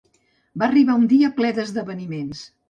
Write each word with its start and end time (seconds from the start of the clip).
Va 0.61 0.65
arribar 0.67 0.95
un 1.01 1.05
dia 1.11 1.29
ple 1.41 1.53
d'esdeveniments. 1.59 2.43